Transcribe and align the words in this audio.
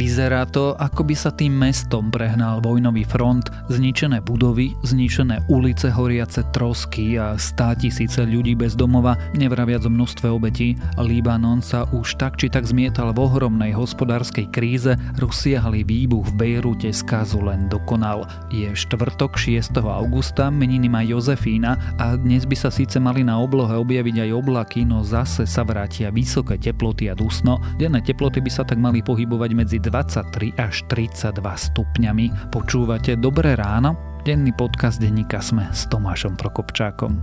Vyzerá 0.00 0.48
to, 0.48 0.72
ako 0.80 1.04
by 1.04 1.12
sa 1.12 1.28
tým 1.28 1.52
mestom 1.52 2.08
prehnal 2.08 2.64
vojnový 2.64 3.04
front, 3.04 3.52
zničené 3.68 4.24
budovy, 4.24 4.72
zničené 4.80 5.44
ulice, 5.52 5.92
horiace 5.92 6.40
trosky 6.56 7.20
a 7.20 7.36
stá 7.36 7.76
tisíce 7.76 8.24
ľudí 8.24 8.56
bez 8.56 8.72
domova, 8.72 9.20
nevraviac 9.36 9.84
o 9.84 9.92
množstve 9.92 10.24
obetí. 10.32 10.72
Libanon 10.96 11.60
sa 11.60 11.84
už 11.92 12.16
tak 12.16 12.40
či 12.40 12.48
tak 12.48 12.64
zmietal 12.64 13.12
v 13.12 13.28
ohromnej 13.28 13.76
hospodárskej 13.76 14.48
kríze, 14.48 14.96
rozsiahly 15.20 15.84
výbuch 15.84 16.32
v 16.32 16.36
Bejrute 16.56 16.88
skazu 16.96 17.44
len 17.44 17.68
dokonal. 17.68 18.24
Je 18.48 18.72
štvrtok 18.72 19.36
6. 19.36 19.84
augusta, 19.84 20.48
meniny 20.48 20.88
má 20.88 21.04
Jozefína 21.04 21.76
a 22.00 22.16
dnes 22.16 22.48
by 22.48 22.56
sa 22.56 22.72
síce 22.72 22.96
mali 22.96 23.20
na 23.20 23.36
oblohe 23.36 23.76
objaviť 23.76 24.16
aj 24.24 24.30
oblaky, 24.32 24.80
no 24.88 25.04
zase 25.04 25.44
sa 25.44 25.60
vrátia 25.60 26.08
vysoké 26.08 26.56
teploty 26.56 27.12
a 27.12 27.14
dusno. 27.18 27.60
Denné 27.76 28.00
teploty 28.00 28.40
by 28.40 28.48
sa 28.48 28.64
tak 28.64 28.80
mali 28.80 29.04
pohybovať 29.04 29.52
medzi 29.52 29.76
23 29.90 30.54
až 30.54 30.86
32 30.86 31.42
stupňami. 31.42 32.54
Počúvate 32.54 33.18
Dobré 33.18 33.58
ráno? 33.58 33.98
Denný 34.22 34.54
podcast 34.54 35.02
denníka 35.02 35.42
Sme 35.42 35.66
s 35.74 35.90
Tomášom 35.90 36.38
Prokopčákom. 36.38 37.18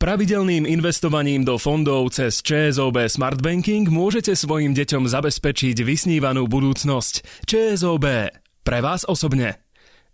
Pravidelným 0.00 0.64
investovaním 0.64 1.44
do 1.44 1.60
fondov 1.60 2.08
cez 2.16 2.40
ČSOB 2.40 3.12
Smart 3.12 3.40
Banking 3.44 3.84
môžete 3.92 4.32
svojim 4.32 4.72
deťom 4.72 5.04
zabezpečiť 5.04 5.76
vysnívanú 5.84 6.48
budúcnosť. 6.48 7.44
ČSOB. 7.44 8.32
Pre 8.64 8.78
vás 8.80 9.04
osobne. 9.04 9.60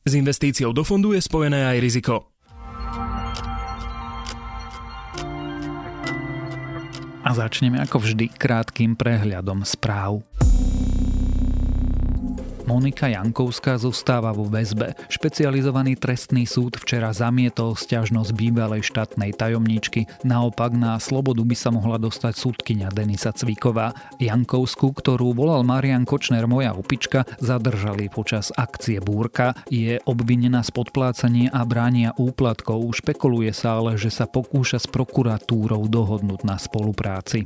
S 0.03 0.19
investíciou 0.19 0.75
do 0.75 0.83
fondu 0.83 1.15
je 1.15 1.23
spojené 1.23 1.71
aj 1.71 1.79
riziko. 1.79 2.35
A 7.23 7.31
začneme 7.31 7.79
ako 7.79 8.03
vždy 8.03 8.35
krátkým 8.35 8.99
prehľadom 8.99 9.63
správ. 9.63 10.27
Monika 12.73 13.05
Jankovská 13.05 13.77
zostáva 13.77 14.33
vo 14.33 14.49
väzbe. 14.49 14.97
Špecializovaný 15.13 15.93
trestný 16.01 16.49
súd 16.49 16.81
včera 16.81 17.13
zamietol 17.13 17.77
stiažnosť 17.77 18.33
bývalej 18.33 18.89
štátnej 18.89 19.37
tajomníčky. 19.37 20.09
Naopak 20.25 20.73
na 20.73 20.97
slobodu 20.97 21.45
by 21.45 21.53
sa 21.53 21.69
mohla 21.69 22.01
dostať 22.01 22.33
súdkyňa 22.33 22.89
Denisa 22.89 23.37
Cviková. 23.37 23.93
Jankovskú, 24.17 24.89
ktorú 24.97 25.37
volal 25.37 25.69
Marian 25.69 26.09
Kočner 26.09 26.49
moja 26.49 26.73
opička, 26.73 27.29
zadržali 27.45 28.09
počas 28.09 28.49
akcie 28.57 29.05
Búrka. 29.05 29.53
Je 29.69 30.01
obvinená 30.09 30.65
z 30.65 30.73
podplácania 30.73 31.53
a 31.53 31.69
bránia 31.69 32.17
úplatkov. 32.17 32.89
Špekuluje 32.97 33.53
sa 33.53 33.85
ale, 33.85 34.01
že 34.01 34.09
sa 34.09 34.25
pokúša 34.25 34.81
s 34.81 34.89
prokuratúrou 34.89 35.93
dohodnúť 35.93 36.41
na 36.49 36.57
spolupráci 36.57 37.45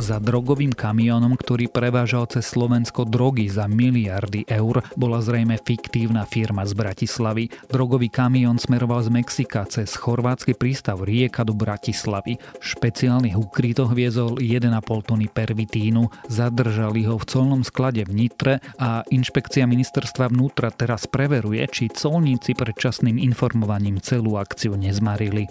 za 0.00 0.16
drogovým 0.16 0.72
kamionom, 0.72 1.36
ktorý 1.36 1.68
prevážal 1.68 2.24
cez 2.24 2.48
Slovensko 2.48 3.04
drogy 3.04 3.52
za 3.52 3.68
miliardy 3.68 4.48
eur, 4.48 4.80
bola 4.96 5.20
zrejme 5.20 5.60
fiktívna 5.60 6.24
firma 6.24 6.64
z 6.64 6.72
Bratislavy. 6.72 7.52
Drogový 7.68 8.08
kamión 8.08 8.56
smeroval 8.56 9.04
z 9.04 9.12
Mexika 9.12 9.68
cez 9.68 9.92
chorvátsky 9.94 10.56
prístav 10.56 11.04
Rieka 11.04 11.44
do 11.44 11.52
Bratislavy. 11.52 12.40
V 12.40 12.64
špeciálnych 12.64 13.36
ukrytoch 13.36 13.92
viezol 13.92 14.40
1,5 14.40 14.72
tony 15.04 15.28
pervitínu, 15.28 16.08
zadržali 16.32 17.04
ho 17.04 17.20
v 17.20 17.28
colnom 17.28 17.60
sklade 17.60 18.08
v 18.08 18.12
Nitre 18.16 18.54
a 18.80 19.04
inšpekcia 19.12 19.68
ministerstva 19.68 20.32
vnútra 20.32 20.72
teraz 20.72 21.04
preveruje, 21.04 21.60
či 21.68 21.92
colníci 21.92 22.56
predčasným 22.56 23.20
informovaním 23.20 24.00
celú 24.00 24.40
akciu 24.40 24.80
nezmarili. 24.80 25.44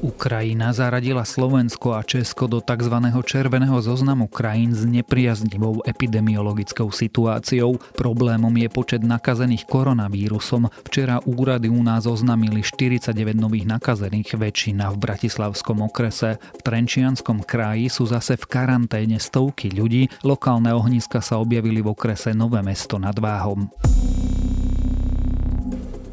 Ukrajina 0.00 0.72
zaradila 0.72 1.28
Slovensko 1.28 1.92
a 1.92 2.00
Česko 2.00 2.48
do 2.48 2.64
tzv. 2.64 2.96
červeného 3.20 3.76
zoznamu 3.84 4.32
krajín 4.32 4.72
s 4.72 4.88
nepriaznivou 4.88 5.84
epidemiologickou 5.84 6.88
situáciou. 6.88 7.76
Problémom 8.00 8.52
je 8.56 8.68
počet 8.72 9.04
nakazených 9.04 9.68
koronavírusom. 9.68 10.72
Včera 10.88 11.20
úrady 11.28 11.68
u 11.68 11.84
nás 11.84 12.08
oznamili 12.08 12.64
49 12.64 13.12
nových 13.36 13.68
nakazených, 13.68 14.40
väčšina 14.40 14.88
v 14.88 14.96
Bratislavskom 14.96 15.84
okrese. 15.84 16.40
V 16.40 16.60
Trenčianskom 16.64 17.44
kraji 17.44 17.92
sú 17.92 18.08
zase 18.08 18.40
v 18.40 18.44
karanténe 18.48 19.20
stovky 19.20 19.68
ľudí, 19.68 20.08
lokálne 20.24 20.72
ohniska 20.72 21.20
sa 21.20 21.36
objavili 21.36 21.84
v 21.84 21.92
okrese 21.92 22.32
Nové 22.32 22.64
mesto 22.64 22.96
nad 22.96 23.16
Váhom. 23.20 23.68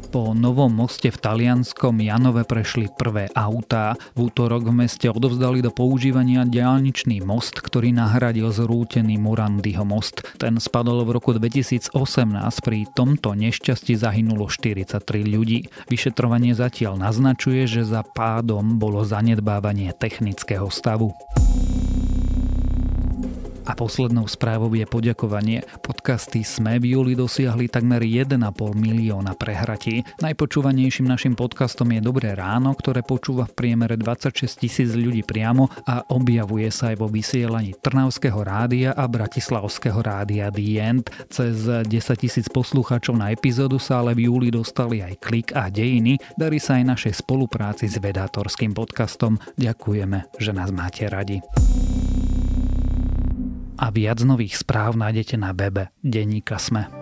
Po 0.08 0.32
novom 0.32 0.72
moste 0.72 1.12
v 1.12 1.20
talianskom 1.20 2.00
Janove 2.00 2.48
prešli 2.48 2.88
prvé 2.88 3.28
autá. 3.36 3.92
V 4.16 4.32
útorok 4.32 4.72
v 4.72 4.80
meste 4.80 5.04
odovzdali 5.12 5.60
do 5.60 5.68
používania 5.68 6.48
diálničný 6.48 7.20
most, 7.20 7.60
ktorý 7.60 7.92
nahradil 7.92 8.48
zrútený 8.48 9.20
Murandyho 9.20 9.84
most. 9.84 10.24
Ten 10.40 10.56
spadol 10.56 11.04
v 11.04 11.20
roku 11.20 11.36
2018. 11.36 11.92
Pri 12.64 12.88
tomto 12.96 13.36
nešťastí 13.36 14.00
zahynulo 14.00 14.48
43 14.48 15.04
ľudí. 15.28 15.68
Vyšetrovanie 15.92 16.56
zatiaľ 16.56 16.96
naznačuje, 16.96 17.68
že 17.68 17.84
za 17.84 18.00
pádom 18.00 18.80
bolo 18.80 19.04
zanedbávanie 19.04 19.92
technického 19.92 20.72
stavu. 20.72 21.12
A 23.68 23.76
poslednou 23.76 24.24
správou 24.24 24.72
je 24.72 24.88
poďakovanie. 24.88 25.60
Podcasty 25.84 26.40
Sme 26.40 26.80
v 26.80 26.96
júli 26.96 27.12
dosiahli 27.12 27.68
takmer 27.68 28.00
1,5 28.00 28.40
milióna 28.72 29.36
prehratí. 29.36 30.08
Najpočúvanejším 30.24 31.04
našim 31.04 31.36
podcastom 31.36 31.92
je 31.92 32.00
Dobré 32.00 32.32
ráno, 32.32 32.72
ktoré 32.72 33.04
počúva 33.04 33.44
v 33.44 33.52
priemere 33.52 34.00
26 34.00 34.64
tisíc 34.64 34.96
ľudí 34.96 35.20
priamo 35.20 35.68
a 35.84 36.00
objavuje 36.08 36.72
sa 36.72 36.96
aj 36.96 36.96
vo 36.96 37.12
vysielaní 37.12 37.76
Trnavského 37.76 38.40
rádia 38.40 38.96
a 38.96 39.04
Bratislavského 39.04 40.00
rádia 40.00 40.48
The 40.48 40.68
End. 40.80 41.12
Cez 41.28 41.68
10 41.68 41.84
tisíc 42.16 42.48
poslucháčov 42.48 43.20
na 43.20 43.36
epizódu 43.36 43.76
sa 43.76 44.00
ale 44.00 44.16
v 44.16 44.32
júli 44.32 44.48
dostali 44.48 45.04
aj 45.04 45.20
klik 45.20 45.52
a 45.52 45.68
dejiny. 45.68 46.16
Darí 46.40 46.56
sa 46.56 46.80
aj 46.80 46.96
našej 46.96 47.20
spolupráci 47.20 47.84
s 47.84 48.00
vedátorským 48.00 48.72
podcastom. 48.72 49.36
Ďakujeme, 49.60 50.40
že 50.40 50.56
nás 50.56 50.72
máte 50.72 51.04
radi 51.04 51.44
a 53.78 53.86
viac 53.94 54.18
nových 54.26 54.58
správ 54.58 54.98
nájdete 54.98 55.38
na 55.38 55.54
webe 55.54 55.94
Denníka 56.02 56.58
Sme. 56.58 56.97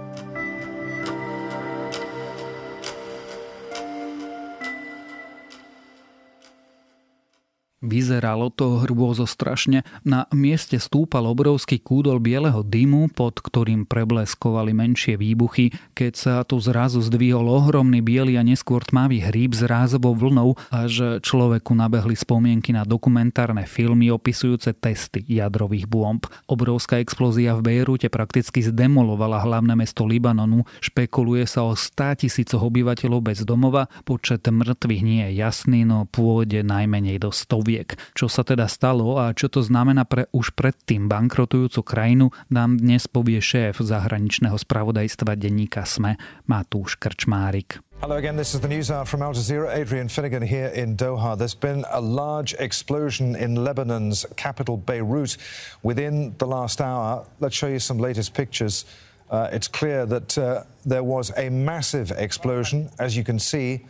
Vyzeralo 7.84 8.48
to 8.48 8.81
hrôzo 8.88 9.28
strašne. 9.28 9.84
Na 10.00 10.25
mieste 10.32 10.81
stúpal 10.81 11.28
obrovský 11.28 11.76
kúdol 11.76 12.25
bieleho 12.25 12.64
dymu, 12.64 13.12
pod 13.12 13.44
ktorým 13.44 13.84
prebleskovali 13.84 14.72
menšie 14.72 15.20
výbuchy, 15.20 15.76
keď 15.92 16.12
sa 16.16 16.34
tu 16.48 16.56
zrazu 16.56 17.04
zdvihol 17.04 17.44
ohromný 17.44 18.00
biely 18.00 18.41
a 18.41 18.42
neskôr 18.48 18.81
tmavý 18.81 19.20
hríb 19.20 19.53
s 19.53 19.60
rázovou 19.60 20.16
vlnou, 20.16 20.56
až 20.72 21.20
človeku 21.20 21.76
nabehli 21.76 22.16
spomienky 22.16 22.72
na 22.72 22.88
dokumentárne 22.88 23.69
filmy 23.69 24.08
opisujúce 24.08 24.72
testy 24.72 25.20
jadrových 25.28 25.84
bomb. 25.84 26.25
Obrovská 26.48 26.97
explózia 27.04 27.53
v 27.60 27.76
Bejrúte 27.76 28.08
prakticky 28.08 28.64
zdemolovala 28.64 29.44
hlavné 29.44 29.76
mesto 29.76 30.08
Libanonu. 30.08 30.64
Špekuluje 30.81 31.44
sa 31.44 31.69
o 31.69 31.76
100 31.76 32.25
tisícoch 32.25 32.64
obyvateľov 32.72 33.20
bez 33.20 33.44
domova, 33.44 33.84
počet 34.08 34.48
mŕtvych 34.48 35.03
nie 35.04 35.28
je 35.28 35.44
jasný, 35.44 35.84
no 35.84 36.08
pôjde 36.08 36.64
najmenej 36.64 37.20
do 37.20 37.28
100 37.28 37.66
poviek. 37.66 37.99
Čo 38.15 38.31
sa 38.31 38.47
teda 38.47 38.71
stalo 38.71 39.19
a 39.19 39.34
čo 39.34 39.50
to 39.50 39.59
znamená 39.59 40.06
pre 40.06 40.31
už 40.31 40.54
predtým 40.54 41.10
bankrotujúcu 41.10 41.82
krajinu, 41.82 42.31
nám 42.47 42.78
dnes 42.78 43.10
povie 43.10 43.43
šéf 43.43 43.82
zahraničného 43.82 44.54
spravodajstva 44.54 45.34
denníka 45.34 45.82
SME 45.82 46.15
Matúš 46.47 46.94
Krčmárik. 46.94 47.82
Hello 47.99 48.15
again, 48.15 48.38
this 48.38 48.55
is 48.55 48.62
the 48.62 48.71
news 48.71 48.87
hour 48.87 49.03
from 49.03 49.19
Al 49.19 49.34
Jazeera. 49.34 49.75
Adrian 49.75 50.06
Finnegan 50.06 50.47
here 50.47 50.71
in 50.71 50.94
Doha. 50.94 51.35
There's 51.35 51.58
been 51.58 51.82
a 51.90 51.99
large 51.99 52.55
explosion 52.62 53.35
in 53.35 53.58
Lebanon's 53.58 54.23
capital, 54.38 54.79
Beirut, 54.79 55.35
within 55.82 56.38
the 56.38 56.46
last 56.46 56.79
hour. 56.79 57.26
Let's 57.43 57.56
show 57.56 57.67
you 57.67 57.82
some 57.82 57.99
latest 57.99 58.31
pictures. 58.31 58.87
Uh, 59.26 59.49
it's 59.50 59.67
clear 59.67 60.06
that 60.06 60.38
uh, 60.38 60.62
there 60.85 61.02
was 61.02 61.32
a 61.35 61.50
massive 61.50 62.14
explosion, 62.14 62.93
as 63.00 63.17
you 63.17 63.25
can 63.25 63.40
see. 63.40 63.82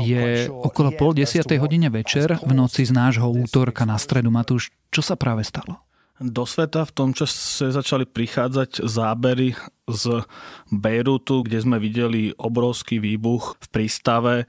Je 0.00 0.48
okolo 0.48 0.92
pol 0.92 1.16
desiatej 1.16 1.56
hodine 1.56 1.88
večer 1.88 2.36
v 2.40 2.52
noci 2.52 2.84
z 2.84 2.92
nášho 2.92 3.32
útorka 3.32 3.88
na 3.88 3.96
stredu. 3.96 4.28
Matúš, 4.28 4.68
čo 4.92 5.00
sa 5.00 5.16
práve 5.16 5.40
stalo? 5.42 5.80
Do 6.20 6.44
sveta 6.44 6.84
v 6.84 6.92
tom 6.92 7.10
čase 7.16 7.72
začali 7.72 8.04
prichádzať 8.04 8.84
zábery 8.84 9.56
z 9.88 10.20
Bejrutu, 10.68 11.40
kde 11.40 11.64
sme 11.64 11.80
videli 11.80 12.36
obrovský 12.36 13.00
výbuch 13.00 13.56
v 13.56 13.66
prístave. 13.72 14.44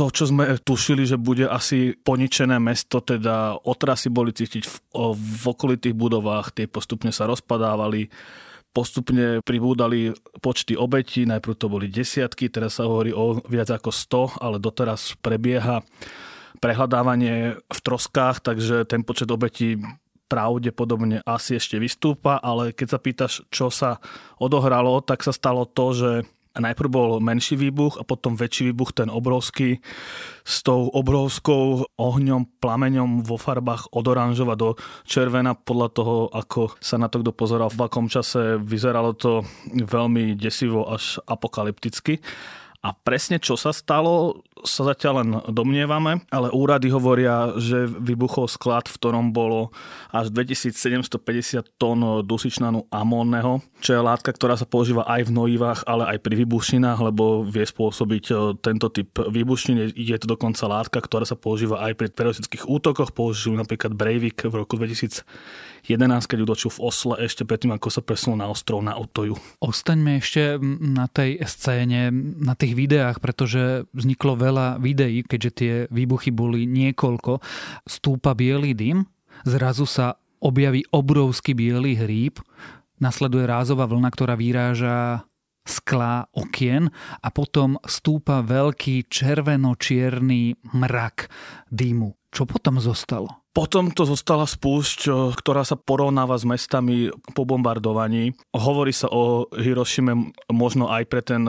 To, 0.00 0.08
čo 0.08 0.32
sme 0.32 0.56
tušili, 0.64 1.04
že 1.04 1.20
bude 1.20 1.44
asi 1.44 1.92
poničené 1.92 2.56
mesto, 2.56 3.04
teda 3.04 3.52
otrasy 3.68 4.08
boli 4.08 4.32
cítiť 4.32 4.64
v, 4.64 4.74
v 5.12 5.44
okolitých 5.44 5.92
budovách, 5.92 6.56
tie 6.56 6.64
postupne 6.64 7.12
sa 7.12 7.28
rozpadávali 7.28 8.08
postupne 8.70 9.42
pribúdali 9.42 10.14
počty 10.38 10.78
obetí, 10.78 11.26
najprv 11.26 11.54
to 11.58 11.66
boli 11.66 11.90
desiatky, 11.90 12.46
teraz 12.48 12.78
sa 12.78 12.86
hovorí 12.86 13.10
o 13.10 13.42
viac 13.50 13.70
ako 13.74 13.90
100, 13.90 14.42
ale 14.42 14.56
doteraz 14.62 15.18
prebieha 15.18 15.82
prehľadávanie 16.60 17.58
v 17.58 17.80
troskách, 17.82 18.44
takže 18.44 18.86
ten 18.86 19.02
počet 19.02 19.30
obetí 19.32 19.80
pravdepodobne 20.30 21.26
asi 21.26 21.58
ešte 21.58 21.82
vystúpa, 21.82 22.38
ale 22.38 22.70
keď 22.70 22.86
sa 22.86 22.98
pýtaš, 23.02 23.32
čo 23.50 23.66
sa 23.66 23.98
odohralo, 24.38 25.02
tak 25.02 25.26
sa 25.26 25.34
stalo 25.34 25.66
to, 25.66 25.86
že 25.90 26.10
najprv 26.58 26.88
bol 26.90 27.10
menší 27.22 27.54
výbuch 27.54 28.00
a 28.00 28.02
potom 28.02 28.34
väčší 28.34 28.74
výbuch, 28.74 28.90
ten 28.90 29.06
obrovský, 29.06 29.78
s 30.42 30.66
tou 30.66 30.90
obrovskou 30.90 31.86
ohňom, 31.94 32.58
plameňom 32.58 33.22
vo 33.22 33.38
farbách 33.38 33.94
od 33.94 34.04
oranžova 34.10 34.58
do 34.58 34.74
červena 35.06 35.54
podľa 35.54 35.88
toho, 35.94 36.16
ako 36.34 36.74
sa 36.82 36.98
na 36.98 37.06
to 37.06 37.22
kto 37.22 37.30
pozeral 37.30 37.70
v 37.70 37.86
akom 37.86 38.10
čase. 38.10 38.58
Vyzeralo 38.58 39.14
to 39.14 39.46
veľmi 39.70 40.34
desivo 40.34 40.90
až 40.90 41.22
apokalypticky. 41.30 42.18
A 42.80 42.96
presne 42.96 43.36
čo 43.36 43.60
sa 43.60 43.76
stalo, 43.76 44.40
sa 44.64 44.88
zatiaľ 44.88 45.14
len 45.20 45.30
domnievame, 45.52 46.24
ale 46.32 46.48
úrady 46.48 46.88
hovoria, 46.88 47.52
že 47.60 47.84
vybuchol 47.84 48.48
sklad, 48.48 48.88
v 48.88 48.96
ktorom 48.96 49.36
bolo 49.36 49.68
až 50.08 50.32
2750 50.32 51.76
tón 51.76 52.24
dusičnanu 52.24 52.88
amónneho, 52.88 53.60
čo 53.84 53.96
je 53.96 54.00
látka, 54.00 54.32
ktorá 54.32 54.56
sa 54.56 54.64
používa 54.64 55.04
aj 55.04 55.28
v 55.28 55.32
hnojivách, 55.32 55.80
ale 55.84 56.08
aj 56.16 56.24
pri 56.24 56.34
výbušinách, 56.40 56.98
lebo 57.12 57.44
vie 57.44 57.68
spôsobiť 57.68 58.24
e, 58.32 58.34
tento 58.64 58.88
typ 58.88 59.12
výbušín. 59.28 59.92
Je 59.92 60.16
to 60.16 60.32
dokonca 60.32 60.64
látka, 60.64 61.04
ktorá 61.04 61.28
sa 61.28 61.36
používa 61.36 61.84
aj 61.84 62.00
pri 62.00 62.08
teroristických 62.08 62.64
útokoch. 62.64 63.12
Použil 63.12 63.60
napríklad 63.60 63.92
Breivik 63.92 64.48
v 64.48 64.56
roku 64.56 64.80
2000 64.80 65.20
11, 65.88 66.28
keď 66.28 66.38
utočil 66.44 66.70
v 66.74 66.82
Osle 66.84 67.14
ešte 67.24 67.48
predtým, 67.48 67.72
ako 67.72 67.88
sa 67.88 68.02
presunul 68.04 68.40
na 68.42 68.48
ostrov 68.52 68.84
na 68.84 68.98
Otoju. 68.98 69.38
Ostaňme 69.64 70.20
ešte 70.20 70.60
na 70.80 71.08
tej 71.08 71.40
scéne, 71.48 72.12
na 72.40 72.52
tých 72.52 72.76
videách, 72.76 73.22
pretože 73.22 73.88
vzniklo 73.96 74.36
veľa 74.36 74.82
videí, 74.82 75.24
keďže 75.24 75.50
tie 75.56 75.72
výbuchy 75.88 76.30
boli 76.34 76.68
niekoľko. 76.68 77.40
Stúpa 77.88 78.36
biely 78.36 78.76
dym, 78.76 79.08
zrazu 79.48 79.88
sa 79.88 80.20
objaví 80.40 80.84
obrovský 80.92 81.52
biely 81.56 81.96
hríb, 81.96 82.40
nasleduje 83.00 83.48
rázová 83.48 83.88
vlna, 83.88 84.08
ktorá 84.12 84.36
vyráža 84.36 85.24
sklá 85.64 86.26
okien 86.32 86.88
a 87.20 87.28
potom 87.28 87.76
stúpa 87.84 88.40
veľký 88.42 89.06
červeno-čierny 89.06 90.56
mrak 90.72 91.28
dymu. 91.68 92.19
Čo 92.30 92.46
potom 92.46 92.78
zostalo? 92.78 93.42
Potom 93.50 93.90
to 93.90 94.06
zostala 94.06 94.46
spúšť, 94.46 95.10
ktorá 95.34 95.66
sa 95.66 95.74
porovnáva 95.74 96.38
s 96.38 96.46
mestami 96.46 97.10
po 97.34 97.42
bombardovaní. 97.42 98.30
Hovorí 98.54 98.94
sa 98.94 99.10
o 99.10 99.50
Hirošime 99.50 100.30
možno 100.46 100.86
aj 100.86 101.02
pre 101.10 101.18
ten, 101.26 101.42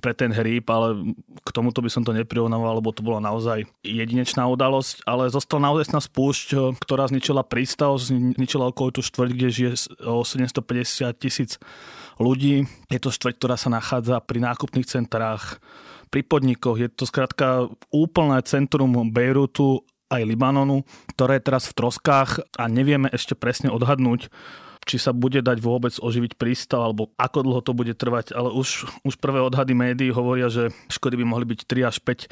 pre 0.00 0.16
ten 0.16 0.32
hríb, 0.32 0.64
ale 0.72 1.12
k 1.44 1.48
tomuto 1.52 1.84
by 1.84 1.92
som 1.92 2.08
to 2.08 2.16
neprirovnával, 2.16 2.80
lebo 2.80 2.96
to 2.96 3.04
bola 3.04 3.20
naozaj 3.20 3.68
jedinečná 3.84 4.48
udalosť. 4.48 5.04
Ale 5.04 5.28
zostala 5.28 5.68
naozaj 5.68 5.92
spúšť, 5.92 6.80
ktorá 6.80 7.12
zničila 7.12 7.44
prístav, 7.44 8.00
zničila 8.00 8.72
okolitú 8.72 9.04
štvrť, 9.04 9.30
kde 9.36 9.48
žije 9.52 9.72
o 10.08 10.24
750 10.24 11.12
tisíc 11.20 11.60
ľudí. 12.16 12.64
Je 12.88 12.96
to 12.96 13.12
štvrť, 13.12 13.36
ktorá 13.36 13.60
sa 13.60 13.68
nachádza 13.68 14.24
pri 14.24 14.40
nákupných 14.40 14.88
centrách, 14.88 15.60
pri 16.08 16.24
podnikoch. 16.24 16.80
Je 16.80 16.88
to 16.88 17.04
skrátka 17.04 17.68
úplné 17.92 18.40
centrum 18.48 18.88
Bejrutu 19.12 19.84
aj 20.12 20.28
Libanonu, 20.28 20.84
ktoré 21.16 21.40
je 21.40 21.46
teraz 21.48 21.64
v 21.72 21.76
troskách 21.80 22.44
a 22.60 22.68
nevieme 22.68 23.08
ešte 23.08 23.32
presne 23.32 23.72
odhadnúť, 23.72 24.28
či 24.82 24.98
sa 24.98 25.14
bude 25.14 25.38
dať 25.38 25.62
vôbec 25.62 25.94
oživiť 25.94 26.34
prístav, 26.34 26.82
alebo 26.82 27.14
ako 27.14 27.38
dlho 27.46 27.60
to 27.62 27.72
bude 27.72 27.94
trvať, 27.94 28.34
ale 28.34 28.50
už, 28.50 28.86
už 29.06 29.14
prvé 29.22 29.38
odhady 29.38 29.78
médií 29.78 30.10
hovoria, 30.10 30.50
že 30.50 30.74
škody 30.90 31.22
by 31.22 31.24
mohli 31.26 31.46
byť 31.54 31.60
3 31.70 31.86
až 31.90 31.96
5 32.02 32.26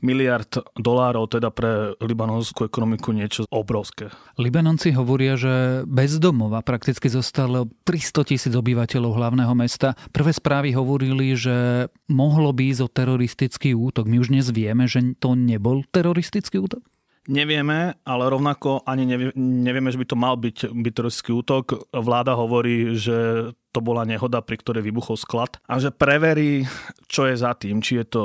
miliard 0.00 0.48
dolárov, 0.80 1.28
teda 1.28 1.52
pre 1.52 1.92
libanonskú 2.00 2.64
ekonomiku 2.64 3.12
niečo 3.12 3.44
obrovské. 3.52 4.08
Libanonci 4.40 4.96
hovoria, 4.96 5.36
že 5.36 5.84
bez 5.84 6.16
domova 6.16 6.64
prakticky 6.64 7.12
zostalo 7.12 7.68
300 7.84 8.32
tisíc 8.32 8.52
obyvateľov 8.56 9.20
hlavného 9.20 9.52
mesta. 9.52 9.92
Prvé 10.08 10.32
správy 10.32 10.72
hovorili, 10.72 11.36
že 11.36 11.84
mohlo 12.08 12.48
by 12.56 12.72
ísť 12.72 12.80
o 12.80 12.88
teroristický 12.88 13.76
útok. 13.76 14.08
My 14.08 14.24
už 14.24 14.32
dnes 14.32 14.48
vieme, 14.48 14.88
že 14.88 15.04
to 15.20 15.36
nebol 15.36 15.84
teroristický 15.92 16.64
útok? 16.64 16.80
Nevieme, 17.28 18.00
ale 18.08 18.32
rovnako 18.32 18.80
ani 18.88 19.04
nevieme, 19.36 19.92
že 19.92 20.00
by 20.00 20.06
to 20.08 20.16
mal 20.16 20.40
byť, 20.40 20.72
teroristický 20.72 21.36
útok. 21.36 21.92
Vláda 21.92 22.32
hovorí, 22.32 22.96
že 22.96 23.52
to 23.70 23.84
bola 23.84 24.08
nehoda, 24.08 24.40
pri 24.40 24.56
ktorej 24.56 24.82
vybuchol 24.88 25.20
sklad 25.20 25.60
a 25.68 25.78
že 25.78 25.92
preverí, 25.94 26.64
čo 27.06 27.28
je 27.28 27.36
za 27.36 27.52
tým, 27.54 27.84
či 27.84 28.02
je 28.02 28.06
to 28.08 28.22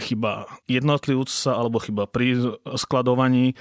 chyba 0.00 0.48
jednotlivca 0.64 1.54
alebo 1.54 1.78
chyba 1.78 2.08
pri 2.08 2.56
skladovaní, 2.74 3.52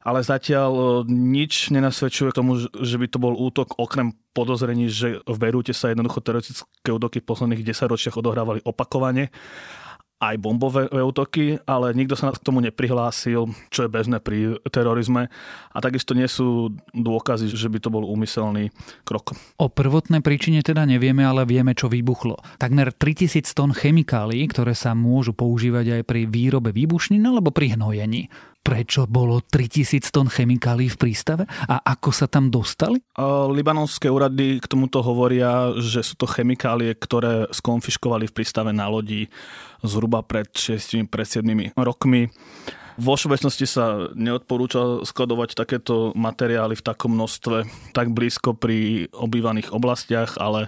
ale 0.00 0.24
zatiaľ 0.24 1.04
nič 1.10 1.74
nenasvedčuje 1.74 2.32
tomu, 2.32 2.56
že 2.62 2.96
by 2.96 3.06
to 3.10 3.18
bol 3.20 3.34
útok 3.36 3.76
okrem 3.76 4.16
podozrení, 4.32 4.88
že 4.88 5.20
v 5.26 5.36
Berúte 5.36 5.74
sa 5.74 5.90
jednoducho 5.90 6.24
teroristické 6.24 6.88
útoky 6.88 7.20
v 7.20 7.28
posledných 7.28 7.66
10 7.66 7.90
ročiach 7.90 8.16
odohrávali 8.16 8.62
opakovane 8.64 9.28
aj 10.18 10.34
bombové 10.42 10.90
útoky, 10.90 11.62
ale 11.62 11.94
nikto 11.94 12.18
sa 12.18 12.34
k 12.34 12.42
tomu 12.42 12.58
neprihlásil, 12.58 13.54
čo 13.70 13.80
je 13.86 13.90
bežné 13.90 14.18
pri 14.18 14.58
terorizme. 14.66 15.30
A 15.70 15.78
takisto 15.78 16.10
nie 16.12 16.26
sú 16.26 16.74
dôkazy, 16.90 17.54
že 17.54 17.70
by 17.70 17.78
to 17.78 17.94
bol 17.94 18.02
úmyselný 18.02 18.74
krok. 19.06 19.38
O 19.62 19.70
prvotnej 19.70 20.18
príčine 20.18 20.66
teda 20.66 20.82
nevieme, 20.82 21.22
ale 21.22 21.46
vieme, 21.46 21.70
čo 21.78 21.86
vybuchlo. 21.86 22.34
Takmer 22.58 22.90
3000 22.90 23.46
tón 23.54 23.70
chemikálií, 23.70 24.42
ktoré 24.50 24.74
sa 24.74 24.98
môžu 24.98 25.38
používať 25.38 26.02
aj 26.02 26.02
pri 26.02 26.26
výrobe 26.26 26.74
výbušnín 26.74 27.22
alebo 27.22 27.54
pri 27.54 27.78
hnojení 27.78 28.26
prečo 28.62 29.08
bolo 29.08 29.40
3000 29.40 30.12
tón 30.12 30.28
chemikálií 30.28 30.92
v 30.92 31.00
prístave 31.00 31.48
a 31.48 31.80
ako 31.80 32.10
sa 32.12 32.28
tam 32.28 32.52
dostali? 32.52 33.00
Libanonské 33.52 34.12
úrady 34.12 34.60
k 34.60 34.66
tomuto 34.68 35.00
hovoria, 35.00 35.72
že 35.80 36.04
sú 36.04 36.20
to 36.20 36.28
chemikálie, 36.28 36.92
ktoré 36.92 37.48
skonfiškovali 37.48 38.28
v 38.28 38.36
prístave 38.36 38.76
na 38.76 38.86
lodi 38.92 39.32
zhruba 39.80 40.20
pred 40.20 40.52
6 40.52 41.08
pred 41.08 41.26
7 41.26 41.48
rokmi. 41.80 42.28
Vo 42.98 43.14
všeobecnosti 43.14 43.62
sa 43.62 44.10
neodporúča 44.10 45.06
skladovať 45.06 45.54
takéto 45.54 46.10
materiály 46.18 46.74
v 46.74 46.82
takom 46.82 47.14
množstve 47.14 47.62
tak 47.94 48.10
blízko 48.10 48.58
pri 48.58 49.06
obývaných 49.14 49.70
oblastiach, 49.70 50.34
ale 50.34 50.66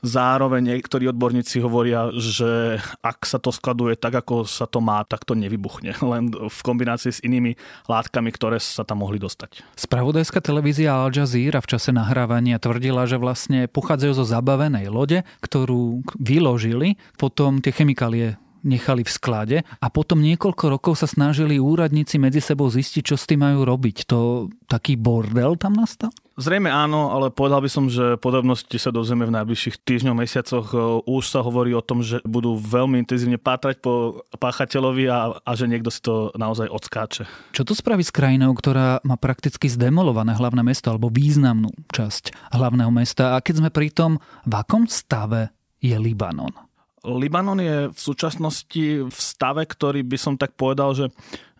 Zároveň 0.00 0.76
niektorí 0.76 1.08
odborníci 1.12 1.60
hovoria, 1.60 2.08
že 2.16 2.80
ak 3.04 3.28
sa 3.28 3.36
to 3.36 3.52
skladuje 3.52 3.96
tak, 4.00 4.24
ako 4.24 4.48
sa 4.48 4.64
to 4.64 4.80
má, 4.80 5.04
tak 5.04 5.28
to 5.28 5.36
nevybuchne. 5.36 5.96
Len 6.12 6.32
v 6.32 6.60
kombinácii 6.64 7.12
s 7.12 7.24
inými 7.24 7.56
látkami, 7.88 8.32
ktoré 8.32 8.56
sa 8.60 8.84
tam 8.84 9.04
mohli 9.04 9.20
dostať. 9.20 9.62
Spravodajská 9.76 10.40
televízia 10.40 10.96
Al 10.96 11.12
Jazeera 11.12 11.60
v 11.60 11.70
čase 11.76 11.92
nahrávania 11.92 12.56
tvrdila, 12.60 13.04
že 13.04 13.20
vlastne 13.20 13.68
pochádzajú 13.68 14.12
zo 14.16 14.24
zabavenej 14.24 14.88
lode, 14.88 15.22
ktorú 15.44 16.04
vyložili, 16.16 16.96
potom 17.20 17.60
tie 17.60 17.72
chemikálie 17.72 18.40
nechali 18.62 19.02
v 19.06 19.10
sklade 19.10 19.56
a 19.66 19.86
potom 19.88 20.20
niekoľko 20.20 20.64
rokov 20.78 20.94
sa 21.00 21.08
snažili 21.08 21.60
úradníci 21.60 22.20
medzi 22.20 22.42
sebou 22.42 22.68
zistiť, 22.68 23.02
čo 23.12 23.16
s 23.16 23.28
tým 23.28 23.42
majú 23.44 23.64
robiť. 23.64 24.08
To 24.10 24.50
taký 24.68 24.94
bordel 24.94 25.56
tam 25.58 25.74
nastal? 25.76 26.12
Zrejme 26.40 26.72
áno, 26.72 27.12
ale 27.12 27.28
povedal 27.28 27.60
by 27.60 27.68
som, 27.68 27.92
že 27.92 28.16
podobnosti 28.16 28.72
sa 28.80 28.88
dozvieme 28.88 29.28
v 29.28 29.36
najbližších 29.36 29.84
týždňoch, 29.84 30.16
mesiacoch. 30.16 30.66
Už 31.04 31.28
sa 31.28 31.44
hovorí 31.44 31.76
o 31.76 31.84
tom, 31.84 32.00
že 32.00 32.24
budú 32.24 32.56
veľmi 32.56 32.96
intenzívne 32.96 33.36
pátrať 33.36 33.84
po 33.84 34.24
páchateľovi 34.40 35.04
a, 35.12 35.36
a 35.36 35.50
že 35.52 35.68
niekto 35.68 35.92
si 35.92 36.00
to 36.00 36.32
naozaj 36.40 36.72
odskáče. 36.72 37.28
Čo 37.52 37.68
to 37.68 37.76
spraví 37.76 38.00
s 38.00 38.08
krajinou, 38.08 38.56
ktorá 38.56 39.04
má 39.04 39.20
prakticky 39.20 39.68
zdemolované 39.68 40.32
hlavné 40.32 40.64
mesto 40.64 40.88
alebo 40.88 41.12
významnú 41.12 41.68
časť 41.92 42.56
hlavného 42.56 42.88
mesta? 42.88 43.36
A 43.36 43.44
keď 43.44 43.60
sme 43.60 43.70
pri 43.74 43.92
tom, 43.92 44.16
v 44.48 44.54
akom 44.56 44.88
stave 44.88 45.52
je 45.84 45.92
Libanon? 45.92 46.69
Libanon 47.00 47.56
je 47.56 47.88
v 47.88 48.00
súčasnosti 48.00 48.84
v 49.08 49.18
stave, 49.18 49.64
ktorý 49.64 50.04
by 50.04 50.18
som 50.20 50.34
tak 50.36 50.52
povedal, 50.52 50.92
že 50.92 51.08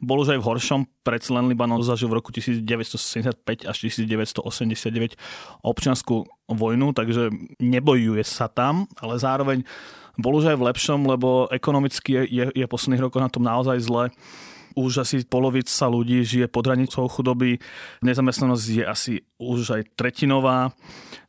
bol 0.00 0.20
už 0.20 0.36
aj 0.36 0.40
v 0.40 0.48
horšom. 0.52 0.80
Predsa 1.00 1.36
len 1.36 1.48
Libanon 1.48 1.80
zažil 1.80 2.12
v 2.12 2.20
roku 2.20 2.28
1975 2.28 3.64
až 3.64 3.76
1989 3.80 5.16
občianskú 5.64 6.28
vojnu, 6.44 6.92
takže 6.92 7.32
nebojuje 7.56 8.24
sa 8.24 8.52
tam, 8.52 8.84
ale 9.00 9.16
zároveň 9.16 9.64
bol 10.20 10.36
už 10.36 10.52
aj 10.52 10.56
v 10.60 10.66
lepšom, 10.68 11.08
lebo 11.08 11.48
ekonomicky 11.48 12.20
je, 12.20 12.22
je, 12.28 12.44
je 12.52 12.66
posledných 12.68 13.04
rokov 13.08 13.24
na 13.24 13.32
tom 13.32 13.40
naozaj 13.40 13.80
zle 13.80 14.12
už 14.74 15.02
asi 15.02 15.22
polovica 15.26 15.86
ľudí 15.88 16.22
žije 16.22 16.46
pod 16.50 16.70
hranicou 16.70 17.08
chudoby, 17.08 17.58
nezamestnanosť 18.04 18.64
je 18.66 18.84
asi 18.84 19.14
už 19.40 19.80
aj 19.80 19.82
tretinová. 19.96 20.74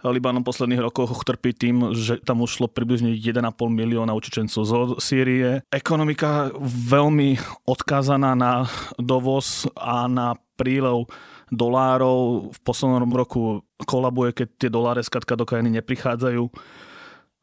Libanon 0.01 0.41
v 0.41 0.49
posledných 0.49 0.81
rokoch 0.81 1.23
trpí 1.23 1.53
tým, 1.53 1.93
že 1.93 2.17
tam 2.25 2.41
ušlo 2.41 2.67
približne 2.67 3.13
1,5 3.13 3.53
milióna 3.69 4.11
utečencov 4.17 4.61
zo 4.65 4.79
Sýrie. 4.97 5.61
Ekonomika 5.69 6.49
veľmi 6.65 7.37
odkázaná 7.69 8.33
na 8.33 8.65
dovoz 8.97 9.69
a 9.77 10.09
na 10.09 10.33
prílev 10.57 11.05
dolárov. 11.53 12.49
V 12.55 12.59
poslednom 12.65 13.11
roku 13.13 13.61
kolabuje, 13.85 14.43
keď 14.43 14.47
tie 14.57 14.69
doláre 14.73 15.01
skatka 15.05 15.37
do 15.37 15.45
krajiny 15.45 15.81
neprichádzajú 15.81 16.49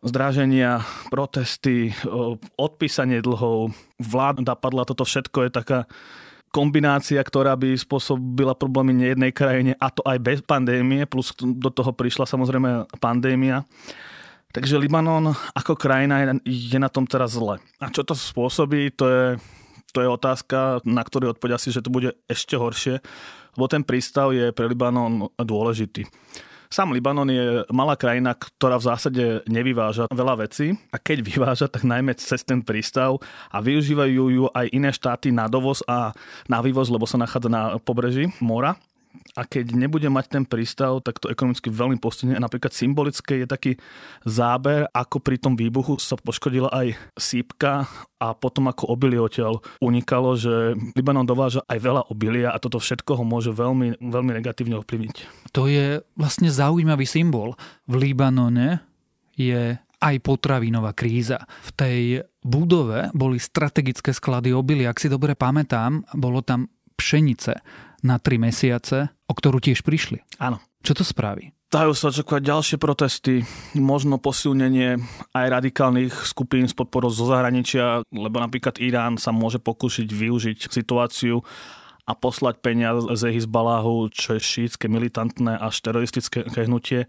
zdráženia, 0.02 0.86
protesty, 1.10 1.90
odpísanie 2.54 3.18
dlhov, 3.18 3.74
vláda 3.98 4.54
padla, 4.54 4.86
toto 4.86 5.02
všetko 5.02 5.48
je 5.48 5.50
taká 5.50 5.78
kombinácia, 6.48 7.20
ktorá 7.20 7.58
by 7.58 7.76
spôsobila 7.76 8.56
problémy 8.56 8.96
nejednej 8.96 9.32
krajine 9.34 9.72
a 9.76 9.92
to 9.92 10.00
aj 10.06 10.18
bez 10.22 10.38
pandémie, 10.40 11.04
plus 11.04 11.34
do 11.36 11.68
toho 11.68 11.92
prišla 11.92 12.24
samozrejme 12.24 12.88
pandémia. 13.02 13.68
Takže 14.48 14.80
Libanon 14.80 15.36
ako 15.52 15.76
krajina 15.76 16.40
je, 16.40 16.78
na 16.80 16.88
tom 16.88 17.04
teraz 17.04 17.36
zle. 17.36 17.60
A 17.82 17.92
čo 17.92 18.00
to 18.00 18.16
spôsobí, 18.16 18.96
to 18.96 19.04
je, 19.04 19.24
to 19.92 19.98
je 20.00 20.08
otázka, 20.08 20.80
na 20.88 21.04
ktorú 21.04 21.36
odpovedia 21.36 21.60
si, 21.60 21.68
že 21.68 21.84
to 21.84 21.92
bude 21.92 22.16
ešte 22.24 22.56
horšie, 22.56 23.04
lebo 23.60 23.66
ten 23.68 23.84
prístav 23.84 24.32
je 24.32 24.48
pre 24.56 24.72
Libanon 24.72 25.28
dôležitý. 25.36 26.08
Sám 26.68 26.92
Libanon 26.92 27.32
je 27.32 27.64
malá 27.72 27.96
krajina, 27.96 28.36
ktorá 28.36 28.76
v 28.76 28.88
zásade 28.92 29.24
nevyváža 29.48 30.04
veľa 30.12 30.44
vecí. 30.44 30.76
A 30.92 31.00
keď 31.00 31.24
vyváža, 31.24 31.66
tak 31.72 31.88
najmä 31.88 32.12
cez 32.20 32.44
ten 32.44 32.60
prístav 32.60 33.24
a 33.48 33.64
využívajú 33.64 34.22
ju 34.28 34.44
aj 34.52 34.66
iné 34.76 34.92
štáty 34.92 35.32
na 35.32 35.48
dovoz 35.48 35.80
a 35.88 36.12
na 36.44 36.60
vývoz, 36.60 36.92
lebo 36.92 37.08
sa 37.08 37.16
nachádza 37.16 37.48
na 37.48 37.80
pobreží 37.80 38.28
mora 38.44 38.76
a 39.38 39.46
keď 39.46 39.76
nebude 39.76 40.10
mať 40.10 40.26
ten 40.34 40.44
prístav, 40.44 40.98
tak 41.04 41.22
to 41.22 41.30
ekonomicky 41.30 41.70
veľmi 41.70 42.00
postihne. 42.02 42.34
Napríklad 42.34 42.74
symbolické 42.74 43.44
je 43.44 43.46
taký 43.46 43.72
záber, 44.26 44.90
ako 44.90 45.22
pri 45.22 45.38
tom 45.38 45.54
výbuchu 45.54 46.00
sa 46.02 46.18
poškodila 46.18 46.72
aj 46.74 46.98
sípka 47.14 47.86
a 48.18 48.34
potom 48.34 48.66
ako 48.66 48.90
obilie 48.90 49.22
odtiaľ 49.22 49.62
unikalo, 49.78 50.34
že 50.34 50.74
Libanon 50.98 51.28
dováža 51.28 51.62
aj 51.70 51.78
veľa 51.78 52.02
obilia 52.10 52.50
a 52.50 52.58
toto 52.58 52.82
všetko 52.82 53.22
ho 53.22 53.24
môže 53.24 53.54
veľmi, 53.54 54.02
veľmi 54.02 54.32
negatívne 54.42 54.80
ovplyvniť. 54.82 55.16
To 55.54 55.70
je 55.70 56.02
vlastne 56.18 56.50
zaujímavý 56.50 57.06
symbol. 57.06 57.54
V 57.86 57.94
Libanone 57.94 58.82
je 59.38 59.78
aj 59.98 60.14
potravinová 60.22 60.94
kríza. 60.94 61.42
V 61.66 61.70
tej 61.74 62.02
budove 62.42 63.10
boli 63.14 63.42
strategické 63.42 64.14
sklady 64.14 64.54
obilia. 64.54 64.94
Ak 64.94 65.02
si 65.02 65.10
dobre 65.10 65.34
pamätám, 65.34 66.06
bolo 66.14 66.42
tam 66.42 66.70
pšenice 66.98 67.86
na 68.02 68.16
tri 68.22 68.38
mesiace, 68.38 69.10
o 69.26 69.32
ktorú 69.34 69.58
tiež 69.62 69.82
prišli. 69.82 70.22
Áno. 70.38 70.62
Čo 70.82 71.02
to 71.02 71.04
spraví? 71.04 71.50
Dajú 71.68 71.92
sa 71.92 72.08
očakávať 72.08 72.48
ďalšie 72.48 72.76
protesty, 72.80 73.44
možno 73.76 74.16
posilnenie 74.16 75.04
aj 75.36 75.46
radikálnych 75.52 76.16
skupín 76.24 76.64
s 76.64 76.72
podporou 76.72 77.12
zo 77.12 77.28
zahraničia, 77.28 78.00
lebo 78.08 78.40
napríklad 78.40 78.80
Irán 78.80 79.20
sa 79.20 79.36
môže 79.36 79.60
pokúsiť 79.60 80.08
využiť 80.08 80.72
situáciu 80.72 81.44
a 82.08 82.16
poslať 82.16 82.64
peniaze 82.64 83.28
Hizbaláhu, 83.28 84.08
čo 84.08 84.40
je 84.40 84.40
šítske 84.40 84.88
militantné 84.88 85.60
až 85.60 85.84
teroristické 85.84 86.40
hnutie 86.64 87.04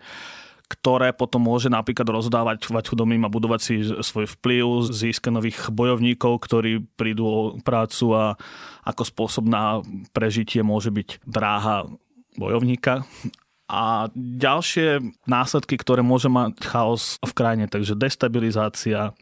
ktoré 0.69 1.09
potom 1.17 1.49
môže 1.49 1.65
napríklad 1.65 2.05
rozdávať 2.05 2.69
chudobným 2.69 3.25
a 3.25 3.33
budovať 3.33 3.59
si 3.59 3.75
svoj 3.81 4.29
vplyv, 4.37 4.93
získať 4.93 5.33
nových 5.33 5.57
bojovníkov, 5.73 6.37
ktorí 6.45 6.85
prídu 6.93 7.25
o 7.25 7.39
prácu 7.57 8.13
a 8.13 8.37
ako 8.85 9.01
spôsob 9.01 9.49
na 9.49 9.81
prežitie 10.13 10.61
môže 10.61 10.93
byť 10.93 11.25
dráha 11.25 11.89
bojovníka. 12.37 13.03
A 13.69 14.13
ďalšie 14.17 15.01
následky, 15.29 15.77
ktoré 15.77 16.05
môže 16.05 16.29
mať 16.29 16.57
chaos 16.61 17.17
v 17.21 17.31
krajine, 17.33 17.65
takže 17.69 17.97
destabilizácia, 17.97 19.13